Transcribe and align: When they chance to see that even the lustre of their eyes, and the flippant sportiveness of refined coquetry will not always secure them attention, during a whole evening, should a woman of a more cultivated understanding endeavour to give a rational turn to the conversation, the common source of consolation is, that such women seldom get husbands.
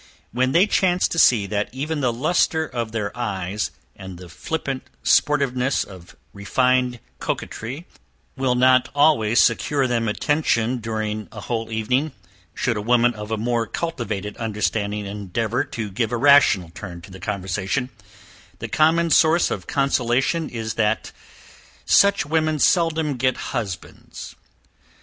When 0.31 0.51
they 0.51 0.65
chance 0.65 1.07
to 1.09 1.19
see 1.19 1.45
that 1.45 1.69
even 1.71 2.01
the 2.01 2.11
lustre 2.11 2.65
of 2.65 2.91
their 2.91 3.15
eyes, 3.15 3.69
and 3.95 4.17
the 4.17 4.29
flippant 4.29 4.81
sportiveness 5.03 5.83
of 5.83 6.15
refined 6.33 6.99
coquetry 7.19 7.85
will 8.35 8.55
not 8.55 8.89
always 8.95 9.39
secure 9.39 9.85
them 9.85 10.07
attention, 10.07 10.77
during 10.79 11.27
a 11.31 11.41
whole 11.41 11.71
evening, 11.71 12.13
should 12.55 12.77
a 12.77 12.81
woman 12.81 13.13
of 13.13 13.29
a 13.29 13.37
more 13.37 13.67
cultivated 13.67 14.35
understanding 14.37 15.05
endeavour 15.05 15.63
to 15.65 15.91
give 15.91 16.11
a 16.11 16.17
rational 16.17 16.69
turn 16.71 17.01
to 17.01 17.11
the 17.11 17.19
conversation, 17.19 17.91
the 18.57 18.67
common 18.67 19.11
source 19.11 19.51
of 19.51 19.67
consolation 19.67 20.49
is, 20.49 20.73
that 20.73 21.11
such 21.85 22.25
women 22.25 22.57
seldom 22.57 23.17
get 23.17 23.37
husbands. 23.53 24.35